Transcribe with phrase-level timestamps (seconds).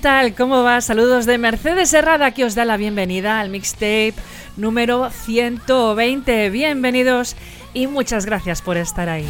[0.00, 0.34] ¿qué tal?
[0.34, 0.80] ¿Cómo va?
[0.80, 4.14] Saludos de Mercedes Herrada que os da la bienvenida al mixtape
[4.56, 6.48] número 120.
[6.48, 7.36] Bienvenidos
[7.74, 9.28] y muchas gracias por estar ahí.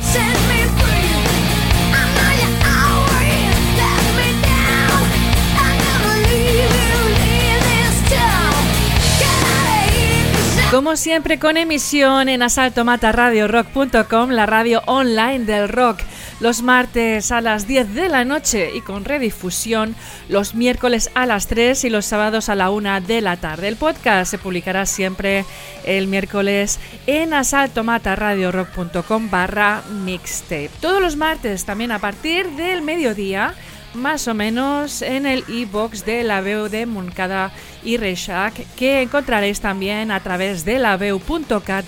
[10.70, 15.98] Como siempre con emisión en asaltomataradiorock.com, la radio online del rock
[16.40, 19.94] los martes a las 10 de la noche y con redifusión
[20.28, 23.68] los miércoles a las 3 y los sábados a la 1 de la tarde.
[23.68, 25.44] El podcast se publicará siempre
[25.84, 30.70] el miércoles en asaltomataradiorock.com barra mixtape.
[30.80, 33.54] Todos los martes también a partir del mediodía
[33.94, 37.52] más o menos en el e-box de la veu de Moncada
[37.82, 40.96] y Reixac que encontraréis también a través de la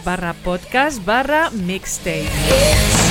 [0.04, 3.01] barra podcast barra mixtape.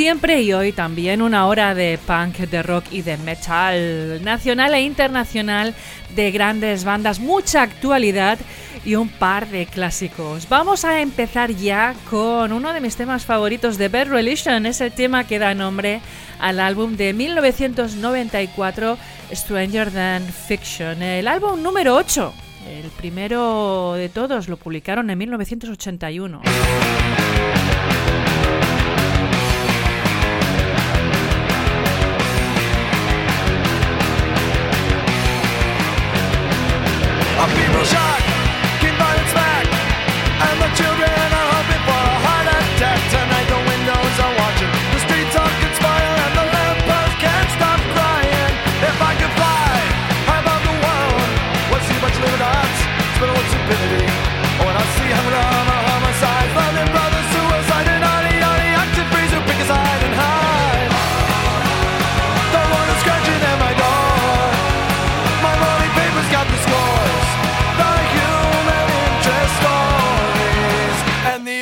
[0.00, 4.80] Siempre y hoy también una hora de punk, de rock y de metal nacional e
[4.80, 5.74] internacional
[6.16, 8.38] de grandes bandas, mucha actualidad
[8.82, 10.48] y un par de clásicos.
[10.48, 14.90] Vamos a empezar ya con uno de mis temas favoritos de Bad Religion, es el
[14.90, 16.00] tema que da nombre
[16.38, 18.96] al álbum de 1994
[19.34, 22.32] Stranger Than Fiction, el álbum número 8.
[22.70, 26.40] El primero de todos lo publicaron en 1981.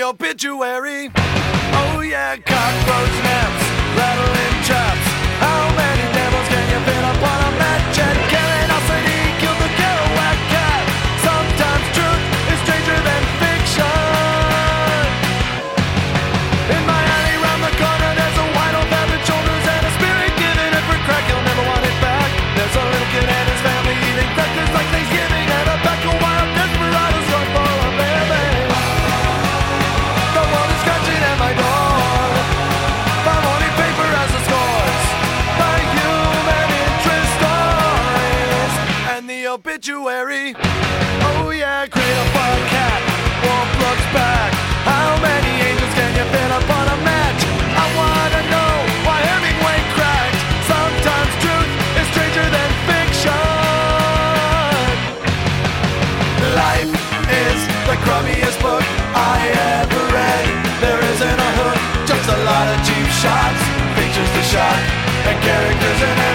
[0.09, 1.11] Obituary.
[1.81, 5.07] Oh yeah, cockroach naps, rattling traps.
[5.45, 7.99] How many devils can you fit up on a match?
[7.99, 8.68] And curiosity
[39.89, 40.55] obituary.
[41.33, 43.01] Oh yeah, cradle for cat,
[43.41, 44.53] warm plugs back.
[44.85, 47.41] How many angels can you fit up on a match?
[47.73, 48.73] I wanna know
[49.09, 50.37] why Hemingway cracked.
[50.69, 53.33] Sometimes truth is stranger than fiction.
[56.53, 56.93] Life
[57.33, 58.85] is the crummiest book
[59.17, 59.41] I
[59.81, 60.47] ever read.
[60.85, 63.63] There isn't a hook, just a lot of cheap shots,
[63.97, 64.81] pictures to shot,
[65.29, 66.28] and characters an image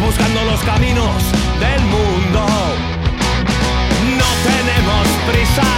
[0.00, 1.22] buscando los caminos
[1.60, 2.46] del mundo.
[4.20, 5.68] No tenemos prisa,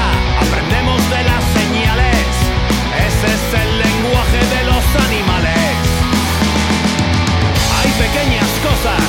[0.40, 2.26] aprendemos de las señales.
[3.06, 5.76] Ese es el lenguaje de los animales.
[7.78, 9.04] Hay pequeñas cosas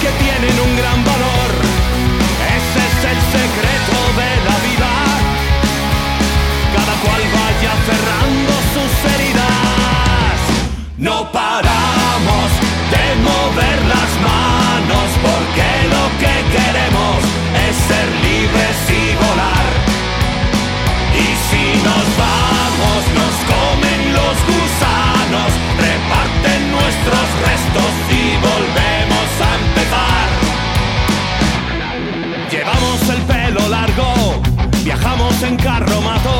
[0.00, 1.13] que tienen un gran valor.
[16.54, 17.18] queremos
[17.66, 19.66] es ser libres y volar.
[21.24, 25.50] Y si nos vamos, nos comen los gusanos,
[25.86, 30.26] reparten nuestros restos y volvemos a empezar.
[32.52, 34.08] Llevamos el pelo largo,
[34.84, 36.36] viajamos en carro mato,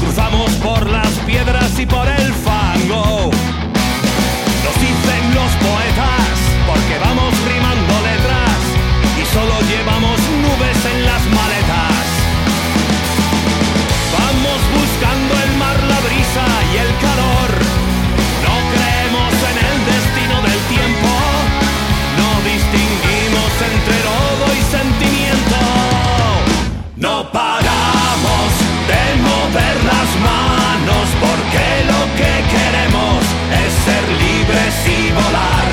[0.00, 3.30] cruzamos por las piedras y por el fango.
[4.64, 6.41] Nos dicen los poetas
[27.32, 28.50] paramos
[28.90, 33.20] de mover las manos porque lo que queremos
[33.62, 35.66] es ser libres y volar.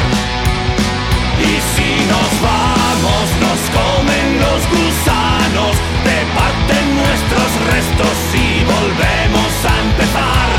[1.40, 5.74] Y si nos vamos nos comen los gusanos,
[6.04, 10.52] departen nuestros restos y volvemos a empezar.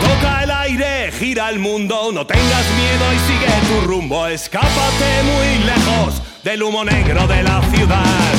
[0.00, 5.64] Toca el aire, gira el mundo, no tengas miedo y sigue tu rumbo, escápate muy
[5.64, 8.35] lejos del humo negro de la ciudad.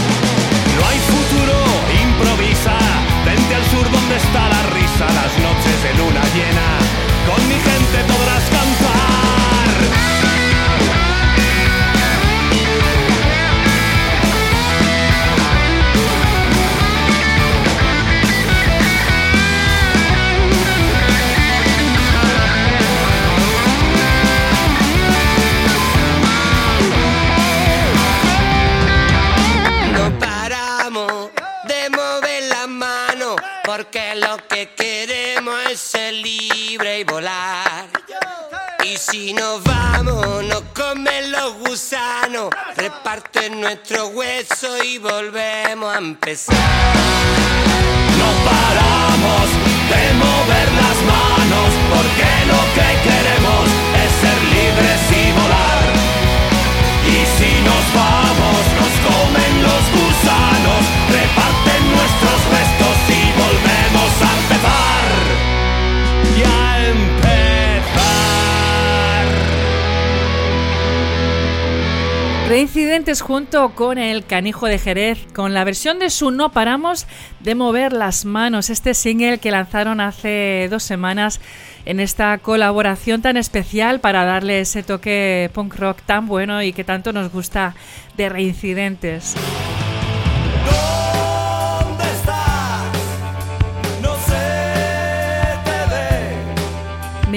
[73.16, 77.08] Junto con el Canijo de Jerez, con la versión de su No Paramos
[77.40, 81.40] de Mover las Manos, este single que lanzaron hace dos semanas
[81.86, 86.84] en esta colaboración tan especial para darle ese toque punk rock tan bueno y que
[86.84, 87.76] tanto nos gusta
[88.18, 89.36] de Reincidentes.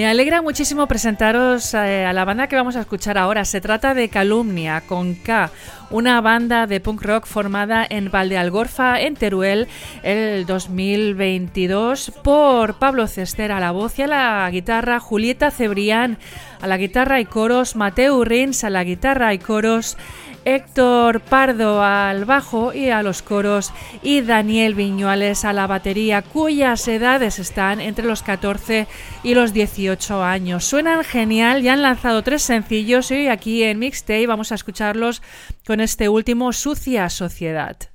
[0.01, 3.45] Me alegra muchísimo presentaros eh, a la banda que vamos a escuchar ahora.
[3.45, 5.51] Se trata de Calumnia con K,
[5.91, 9.69] una banda de punk rock formada en Valdealgorfa, en Teruel,
[10.03, 16.19] el 2022 por Pablo Cester a la voz y a la guitarra, Julieta Cebrián
[16.61, 19.97] a la guitarra y coros, Mateo Rins a la guitarra y coros,
[20.45, 26.87] Héctor Pardo al bajo y a los coros y Daniel Viñuales a la batería, cuyas
[26.89, 28.87] edades están entre los 14
[29.23, 30.65] y los 18 años.
[30.65, 35.23] Suenan genial, ya han lanzado tres sencillos y aquí en Mixtape vamos a escucharlos
[35.71, 37.90] con este último, Sucia Sociedad.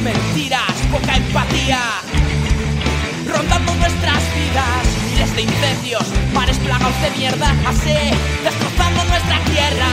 [0.00, 1.80] Mentiras, poca empatía.
[3.26, 7.94] Rondando nuestras vidas, miles de incendios, mares plagados de mierda, así
[8.44, 9.90] destrozando nuestra tierra.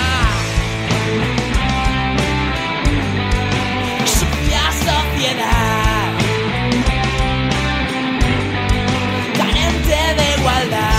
[4.05, 6.13] Sucia sociedad,
[9.37, 10.96] carente de igualdad.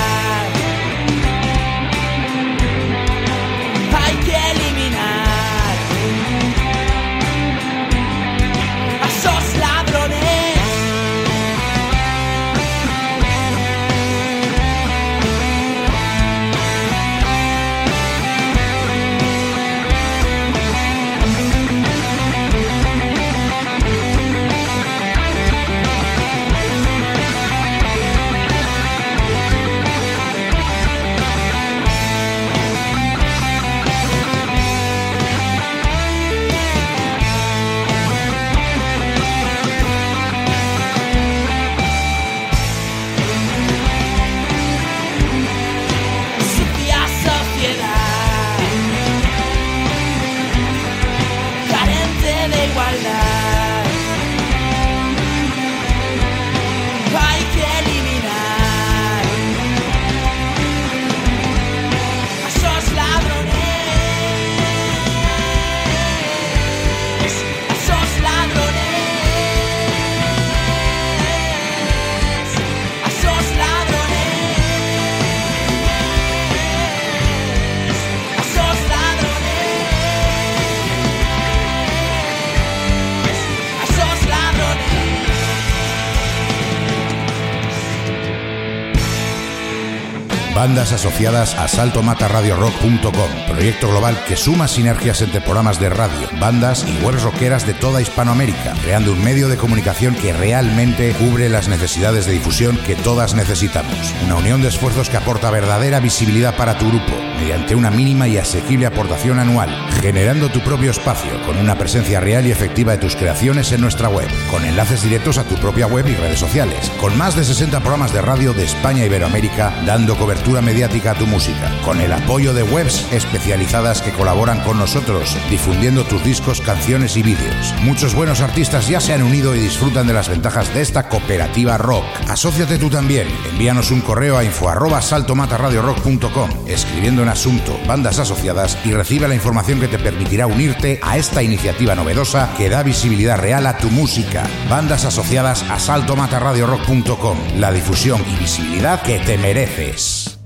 [90.58, 96.96] Bandas asociadas a saltomataradiorock.com, proyecto global que suma sinergias entre programas de radio, bandas y
[97.04, 102.26] webs rockeras de toda Hispanoamérica, creando un medio de comunicación que realmente cubre las necesidades
[102.26, 104.12] de difusión que todas necesitamos.
[104.24, 108.36] Una unión de esfuerzos que aporta verdadera visibilidad para tu grupo, mediante una mínima y
[108.36, 113.14] asequible aportación anual, generando tu propio espacio con una presencia real y efectiva de tus
[113.14, 117.16] creaciones en nuestra web, con enlaces directos a tu propia web y redes sociales, con
[117.16, 121.26] más de 60 programas de radio de España y Iberoamérica dando cobertura mediática a tu
[121.26, 127.16] música, con el apoyo de webs especializadas que colaboran con nosotros, difundiendo tus discos, canciones
[127.16, 127.74] y vídeos.
[127.82, 131.78] Muchos buenos artistas ya se han unido y disfrutan de las ventajas de esta cooperativa
[131.78, 132.04] rock.
[132.28, 133.28] Asociate tú también.
[133.50, 139.34] Envíanos un correo a info arroba saltomataradiorock.com escribiendo en asunto bandas asociadas y recibe la
[139.34, 143.90] información que te permitirá unirte a esta iniciativa novedosa que da visibilidad real a tu
[143.90, 144.44] música.
[144.68, 147.38] Bandas asociadas a saltomataradiorock.com.
[147.58, 150.37] La difusión y visibilidad que te mereces.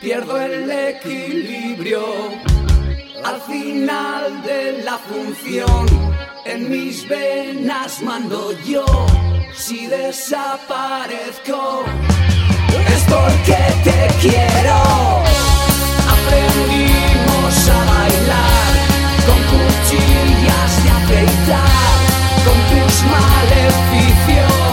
[0.00, 2.04] Pierdo el equilibrio
[3.24, 5.86] al final de la función.
[6.44, 8.84] En mis venas mando yo.
[9.54, 11.82] Si desaparezco
[12.94, 14.78] es porque te quiero.
[16.16, 18.72] Aprendimos a bailar
[19.26, 21.98] con cuchillas de afeitar,
[22.44, 24.67] con tus maleficios.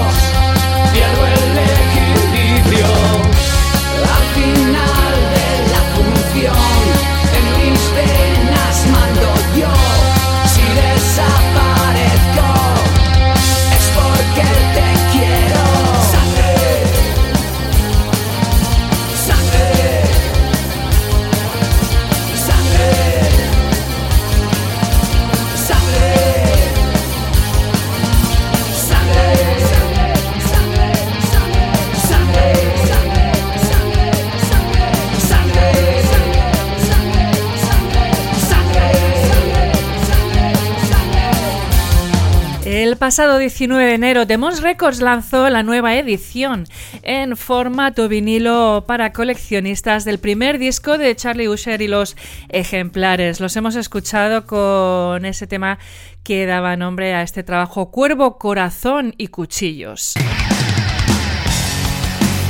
[43.06, 46.66] Pasado 19 de enero, Demons Records lanzó la nueva edición
[47.04, 52.18] en formato vinilo para coleccionistas del primer disco de Charlie Usher y los
[52.50, 53.40] ejemplares.
[53.40, 55.78] Los hemos escuchado con ese tema
[56.24, 60.16] que daba nombre a este trabajo, Cuervo, Corazón y Cuchillos.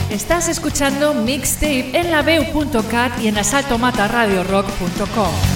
[0.09, 2.23] Estás escuchando Mixtape en la
[3.21, 5.54] y en asaltomataradiorock.com.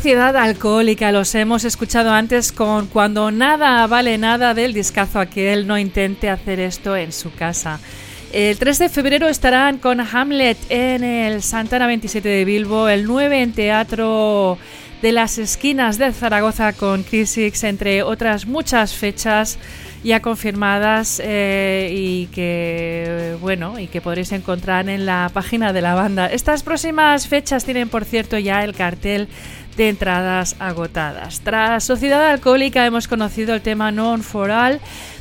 [0.00, 5.76] Sociedad Alcohólica, los hemos escuchado antes con Cuando nada vale nada del discazo aquel, no
[5.76, 7.78] intente hacer esto en su casa.
[8.32, 13.42] El 3 de febrero estarán con Hamlet en el Santana 27 de Bilbo, el 9
[13.42, 14.56] en Teatro
[15.02, 19.58] de las Esquinas de Zaragoza con Crisix, entre otras muchas fechas
[20.02, 25.94] ya confirmadas eh, y que bueno y que podréis encontrar en la página de la
[25.94, 26.26] banda.
[26.26, 29.28] Estas próximas fechas tienen por cierto ya el cartel
[29.76, 31.40] de entradas agotadas.
[31.40, 34.80] Tras Sociedad Alcohólica hemos conocido el tema Non for All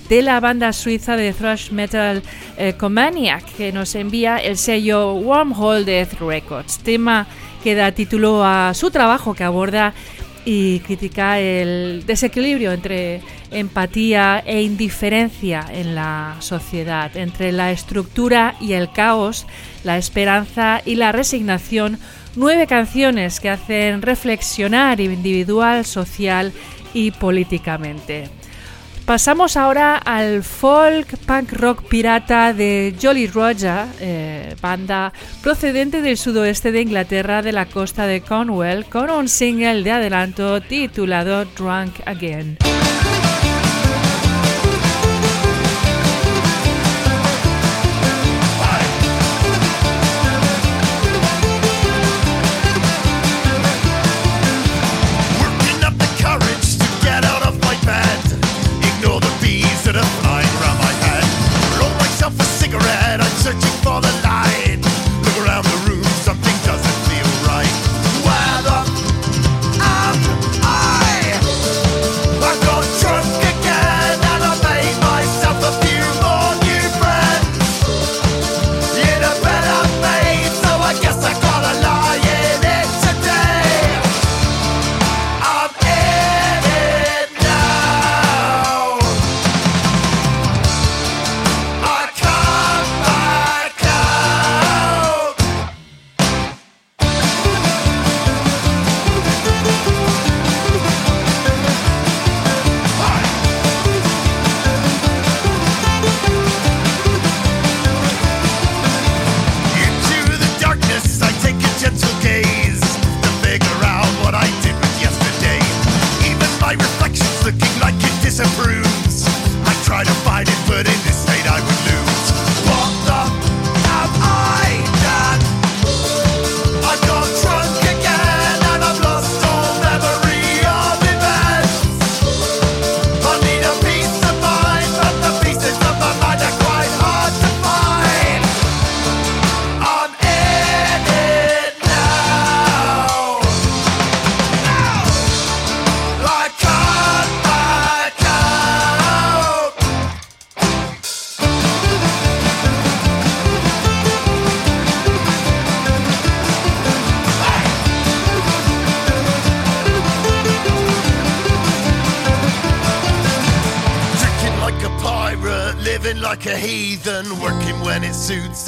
[0.09, 2.23] de la banda suiza de thrash metal
[2.57, 7.27] eh, Comaniac que nos envía el sello Wormhole Death Records, tema
[7.63, 9.93] que da título a su trabajo que aborda
[10.45, 18.73] y critica el desequilibrio entre empatía e indiferencia en la sociedad, entre la estructura y
[18.73, 19.45] el caos,
[19.83, 21.99] la esperanza y la resignación,
[22.39, 26.53] nueve canciones que hacen reflexionar individual, social
[26.93, 28.29] y políticamente.
[29.05, 36.71] Pasamos ahora al folk punk rock pirata de Jolly Roger, eh, banda procedente del sudoeste
[36.71, 42.57] de Inglaterra de la costa de Cornwall, con un single de adelanto titulado Drunk Again.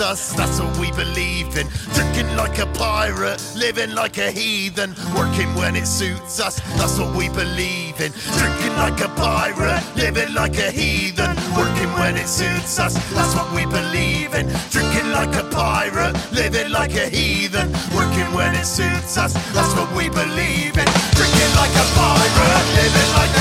[0.01, 1.67] Us, that's what we believe in.
[1.93, 7.15] Drinking like a pirate, living like a heathen, working when it suits us, that's what
[7.15, 8.11] we believe in.
[8.39, 13.53] Drinking like a pirate, living like a heathen, working when it suits us, that's what
[13.53, 14.47] we believe in.
[14.71, 19.89] Drinking like a pirate, living like a heathen, working when it suits us, that's what
[19.95, 20.89] we believe in.
[21.17, 23.40] Drinking like a pirate, living like a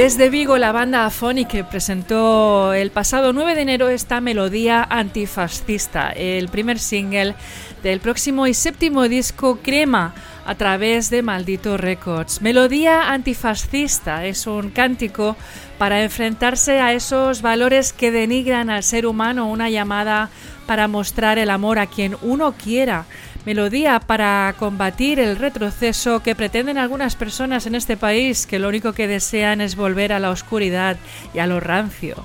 [0.00, 6.48] Desde Vigo, la banda Afonic presentó el pasado 9 de enero esta melodía antifascista, el
[6.48, 7.34] primer single
[7.82, 10.14] del próximo y séptimo disco Crema
[10.46, 12.40] a través de Maldito Records.
[12.40, 15.36] Melodía antifascista es un cántico
[15.76, 20.30] para enfrentarse a esos valores que denigran al ser humano, una llamada
[20.66, 23.04] para mostrar el amor a quien uno quiera
[23.46, 28.92] melodía para combatir el retroceso que pretenden algunas personas en este país que lo único
[28.92, 30.96] que desean es volver a la oscuridad
[31.34, 32.16] y a lo rancio.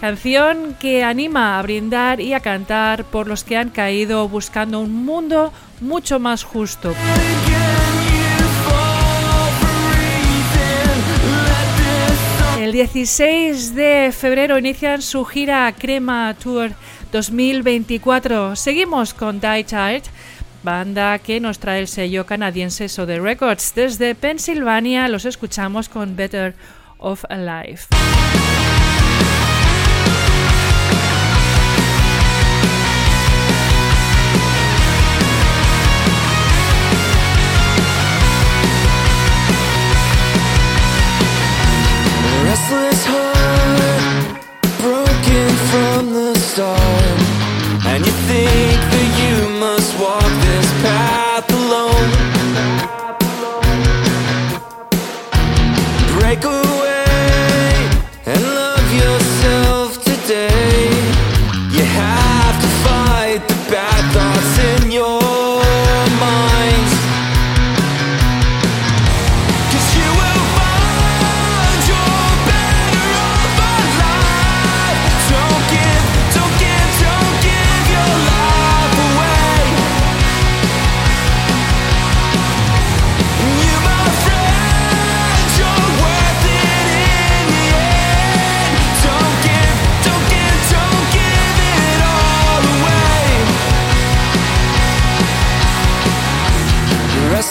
[0.00, 5.04] Canción que anima a brindar y a cantar por los que han caído buscando un
[5.04, 6.94] mundo mucho más justo.
[12.58, 16.70] El 16 de febrero inician su gira Crema Tour
[17.10, 18.54] 2024.
[18.54, 20.04] Seguimos con Die Child
[20.62, 23.74] banda que nos trae el sello canadiense Sode Records.
[23.74, 26.54] Desde Pensilvania los escuchamos con Better
[26.98, 27.24] of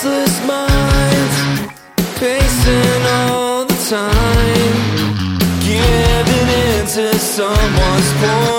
[0.01, 1.71] restless minds,
[2.17, 5.09] pacing all the time,
[5.59, 8.58] giving in to someone's point.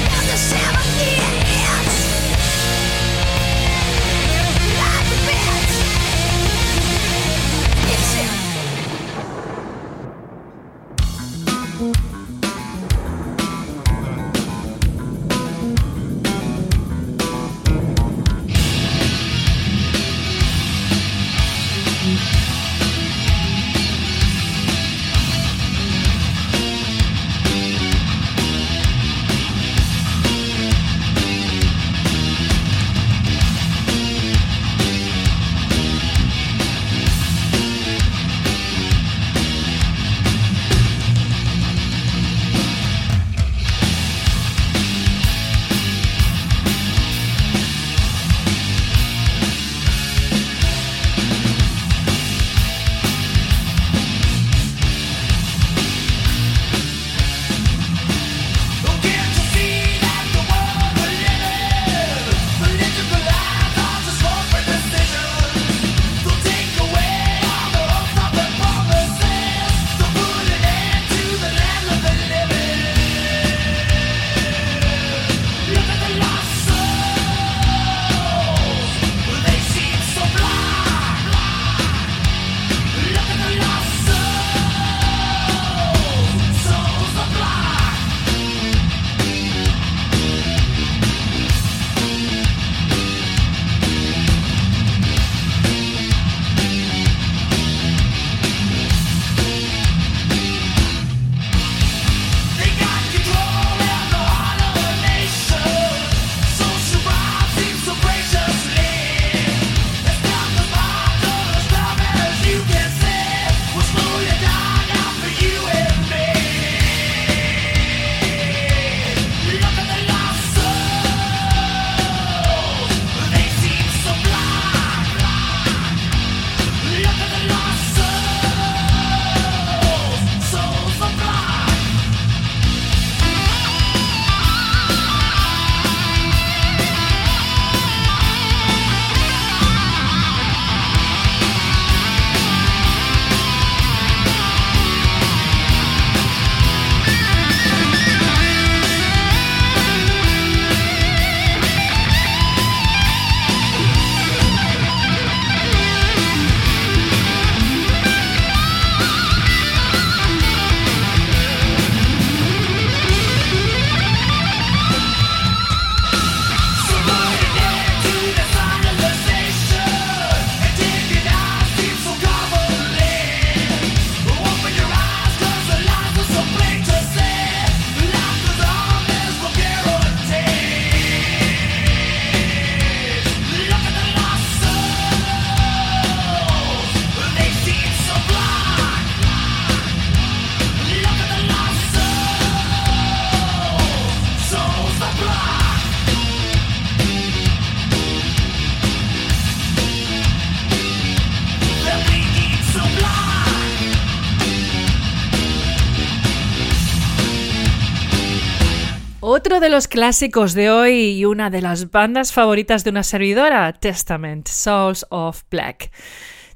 [209.59, 214.47] De los clásicos de hoy y una de las bandas favoritas de una servidora, Testament,
[214.47, 215.91] Souls of Black.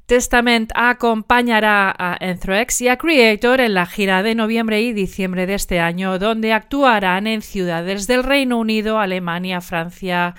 [0.06, 5.56] Testament acompañará a Anthrax y a Creator en la gira de noviembre y diciembre de
[5.56, 10.34] este año, donde actuarán en ciudades del Reino Unido, Alemania, Francia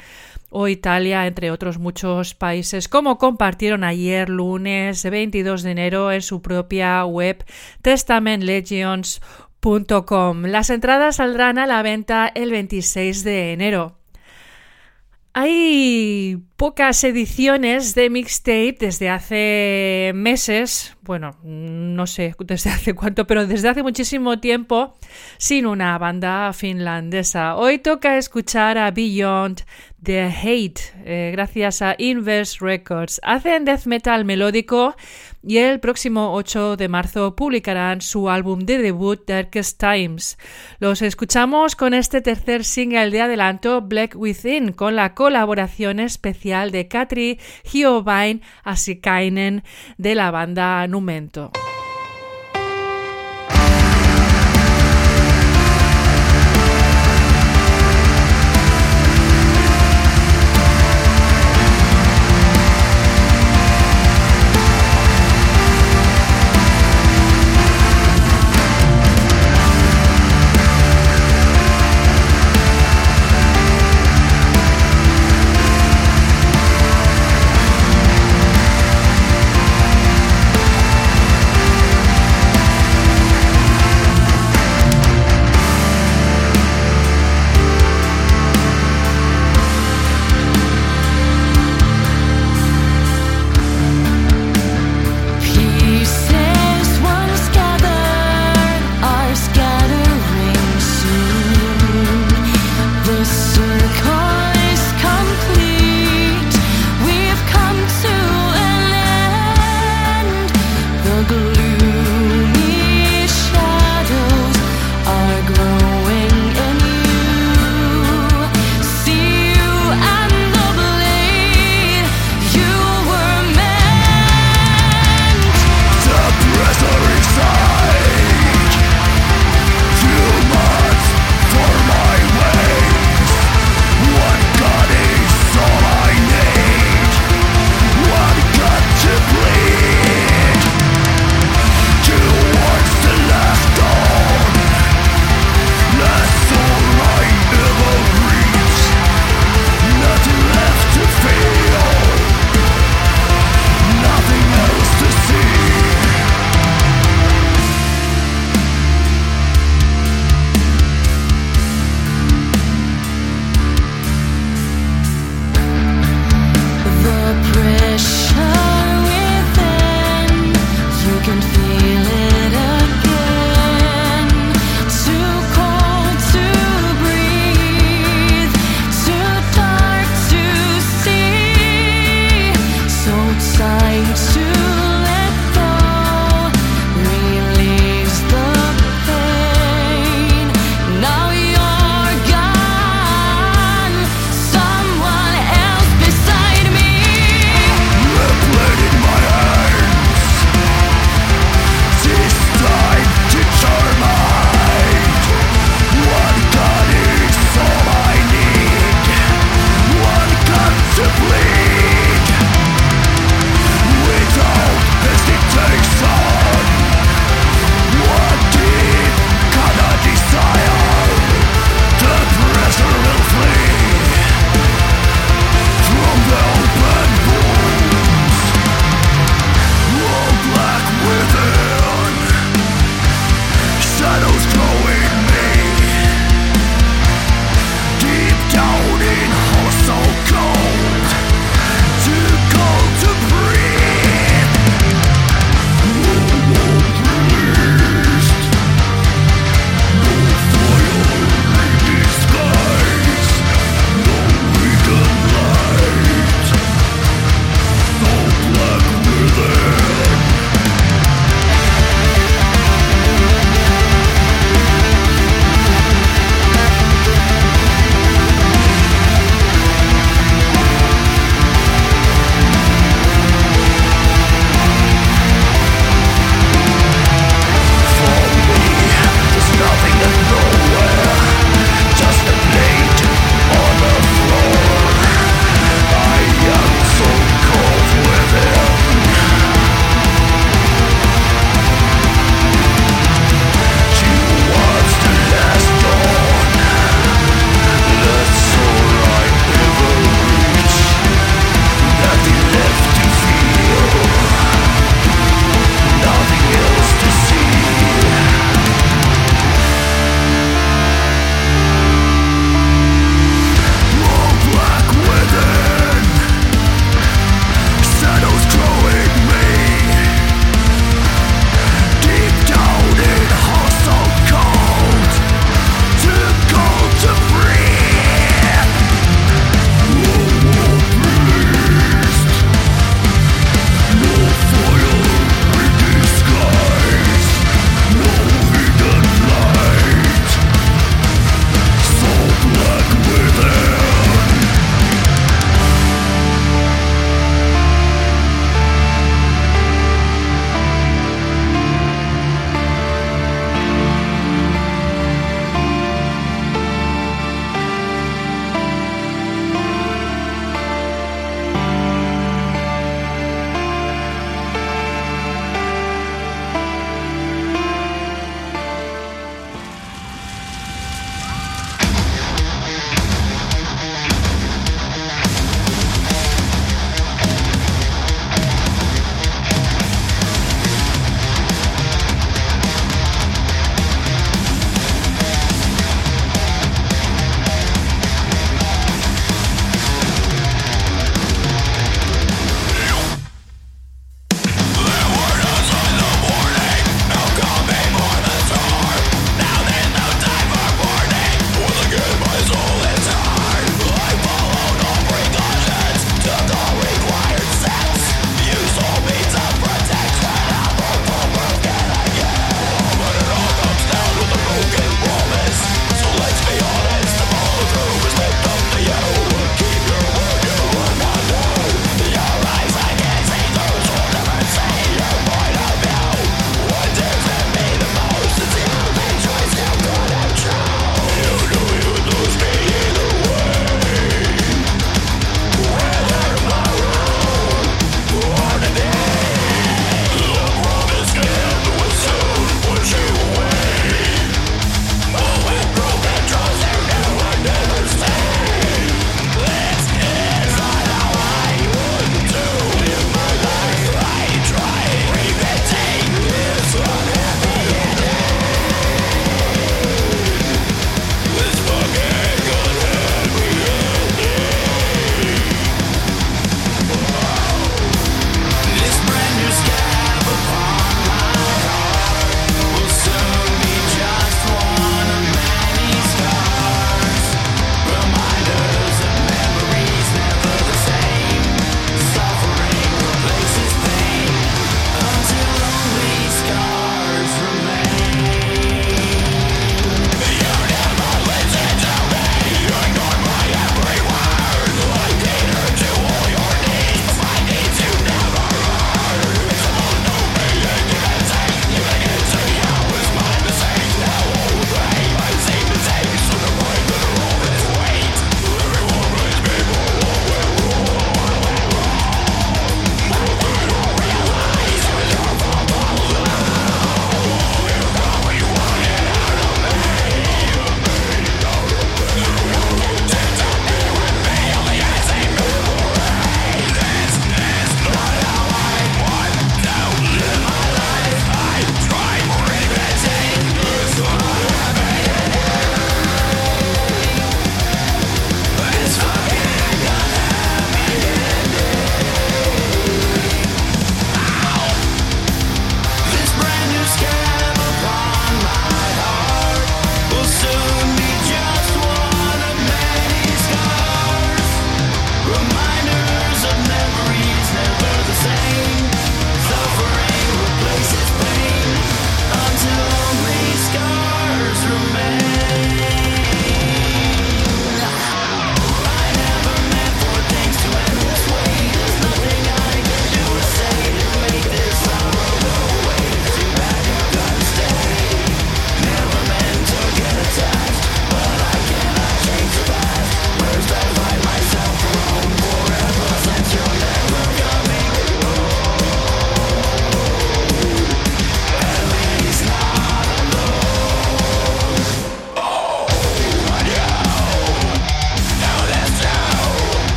[0.49, 6.41] o Italia, entre otros muchos países, como compartieron ayer lunes 22 de enero en su
[6.41, 7.45] propia web
[10.45, 13.99] Las entradas saldrán a la venta el 26 de enero.
[15.33, 23.45] Hay pocas ediciones de mixtape desde hace meses, bueno, no sé desde hace cuánto, pero
[23.45, 24.95] desde hace muchísimo tiempo
[25.37, 27.57] sin una banda finlandesa.
[27.57, 29.63] Hoy toca escuchar a Beyond
[30.03, 33.21] The Hate, eh, gracias a Inverse Records.
[33.23, 34.95] Hacen death metal melódico
[35.43, 40.39] y el próximo 8 de marzo publicarán su álbum de debut Darkest Times.
[40.79, 46.89] Los escuchamos con este tercer single de adelanto Black Within, con la colaboración especial de
[46.89, 47.41] Katri
[47.73, 49.65] Hiobain Asikainen
[49.99, 51.53] de la banda Numento.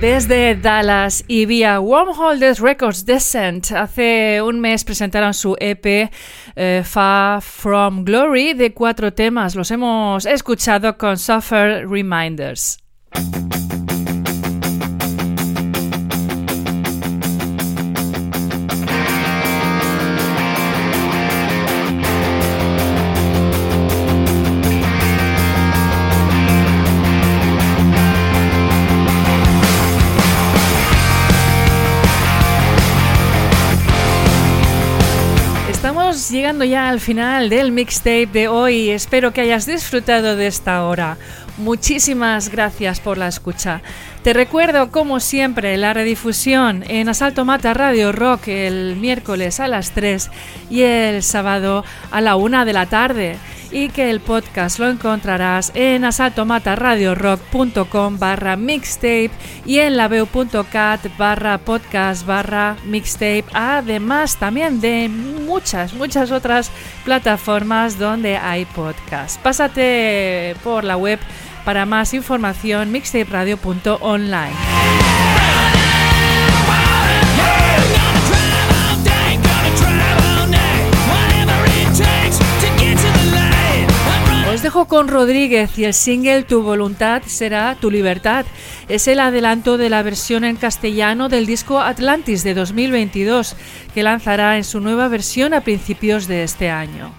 [0.00, 6.08] Desde Dallas y vía Wormholders Records Descent, hace un mes presentaron su EP
[6.54, 9.56] eh, Far From Glory de cuatro temas.
[9.56, 12.78] Los hemos escuchado con Suffer Reminders.
[36.30, 38.90] Llegando ya al final del mixtape de hoy.
[38.90, 41.16] Espero que hayas disfrutado de esta hora.
[41.56, 43.82] Muchísimas gracias por la escucha.
[44.22, 49.92] Te recuerdo, como siempre, la redifusión en Asalto Mata Radio Rock el miércoles a las
[49.92, 50.28] 3
[50.70, 53.36] y el sábado a la 1 de la tarde
[53.70, 59.30] y que el podcast lo encontrarás en asaltomataradiorock.com barra mixtape
[59.64, 66.70] y en laveu.cat barra podcast barra mixtape, además también de muchas, muchas otras
[67.04, 69.40] plataformas donde hay podcast.
[69.42, 71.18] Pásate por la web
[71.68, 74.52] para más información mixtaperadio.online.
[84.50, 88.46] Os dejo con Rodríguez y el single Tu voluntad será tu libertad.
[88.88, 93.56] Es el adelanto de la versión en castellano del disco Atlantis de 2022,
[93.92, 97.12] que lanzará en su nueva versión a principios de este año.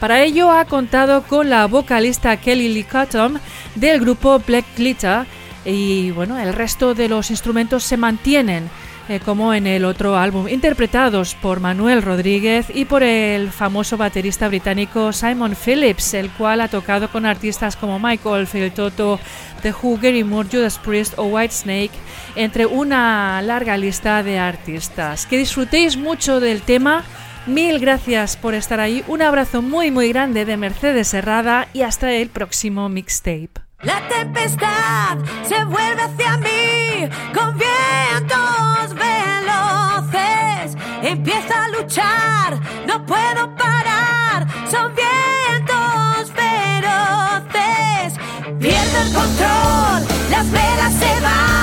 [0.00, 3.38] Para ello ha contado con la vocalista Kelly Lee Cottom
[3.74, 5.26] del grupo Black Glitter
[5.64, 8.68] y bueno, el resto de los instrumentos se mantienen
[9.06, 14.48] eh, como en el otro álbum, interpretados por Manuel Rodríguez y por el famoso baterista
[14.48, 19.20] británico Simon Phillips, el cual ha tocado con artistas como Michael Phil Toto,
[19.60, 21.90] The Who, Gary Moore, Judas Priest o Whitesnake,
[22.34, 25.26] entre una larga lista de artistas.
[25.26, 27.04] Que disfrutéis mucho del tema.
[27.46, 29.04] Mil gracias por estar ahí.
[29.06, 33.50] Un abrazo muy muy grande de Mercedes Herrada y hasta el próximo mixtape.
[33.82, 40.74] La tempestad se vuelve hacia mí con vientos veloces.
[41.02, 44.46] Empieza a luchar, no puedo parar.
[44.70, 48.14] Son vientos feroces.
[48.58, 51.53] Pierdo el control, las velas se van.